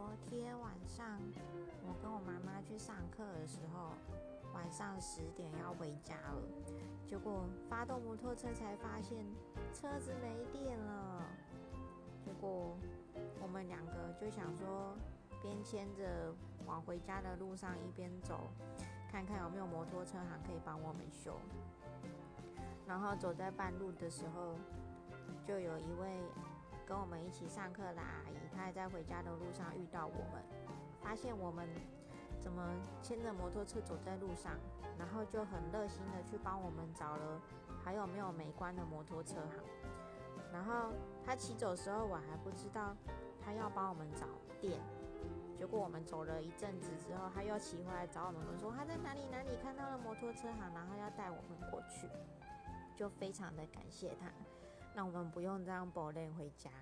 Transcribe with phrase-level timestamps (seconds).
[0.00, 1.20] 昨天晚上
[1.86, 3.92] 我跟我妈妈去上课的时候，
[4.54, 6.42] 晚上十点要回家了，
[7.06, 9.18] 结果发动摩托车才发现
[9.74, 11.22] 车子没电了。
[12.24, 12.78] 结果
[13.42, 14.96] 我们两个就想说，
[15.42, 18.50] 边牵着往回家的路上一边走，
[19.12, 21.38] 看看有没有摩托车行可以帮我们修。
[22.86, 24.54] 然后走在半路的时候，
[25.46, 26.22] 就有一位。
[27.00, 30.44] 我们一起上课的阿姨，她还在回家的路上遇到我们，
[31.00, 31.66] 发现我们
[32.38, 32.62] 怎么
[33.02, 34.52] 牵着摩托车走在路上，
[34.98, 37.40] 然后就很热心的去帮我们找了
[37.82, 39.64] 还有没有没关的摩托车行。
[40.52, 40.92] 然后
[41.24, 42.94] 她骑走时候，我还不知道
[43.42, 44.26] 她要帮我们找
[44.60, 44.78] 店。
[45.56, 52.08] 结果我们走了一阵子之后，他又骑回来找我们，说他在哪里哪里看到了摩托车行，然后要带我们过去，
[52.96, 54.30] 就非常的感谢他。
[54.94, 56.70] 那我们不用这样步练回家。